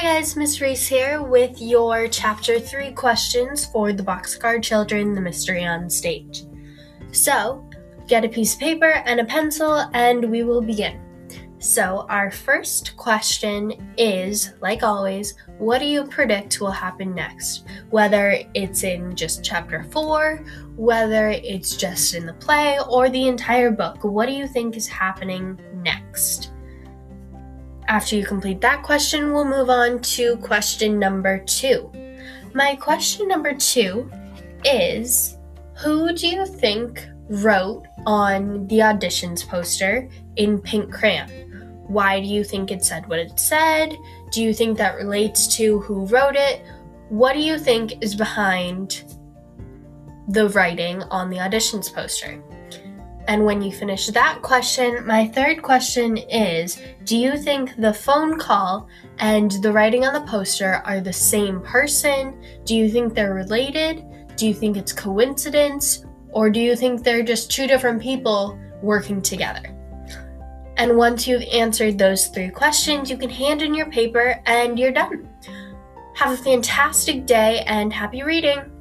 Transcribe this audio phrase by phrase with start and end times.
[0.00, 5.20] Hi guys, Miss Reese here with your chapter 3 questions for the Boxcar Children The
[5.20, 6.44] Mystery on Stage.
[7.12, 7.68] So,
[8.08, 10.98] get a piece of paper and a pencil and we will begin.
[11.58, 17.66] So, our first question is, like always, what do you predict will happen next?
[17.90, 20.42] Whether it's in just chapter 4,
[20.76, 24.88] whether it's just in the play, or the entire book, what do you think is
[24.88, 26.52] happening next?
[27.90, 31.90] After you complete that question, we'll move on to question number two.
[32.54, 34.08] My question number two
[34.64, 35.36] is
[35.78, 41.28] Who do you think wrote on the auditions poster in pink crayon?
[41.88, 43.98] Why do you think it said what it said?
[44.30, 46.62] Do you think that relates to who wrote it?
[47.08, 49.02] What do you think is behind
[50.28, 52.40] the writing on the auditions poster?
[53.30, 58.36] And when you finish that question, my third question is Do you think the phone
[58.36, 58.88] call
[59.20, 62.42] and the writing on the poster are the same person?
[62.64, 64.04] Do you think they're related?
[64.34, 66.04] Do you think it's coincidence?
[66.30, 69.62] Or do you think they're just two different people working together?
[70.76, 74.90] And once you've answered those three questions, you can hand in your paper and you're
[74.90, 75.28] done.
[76.16, 78.79] Have a fantastic day and happy reading!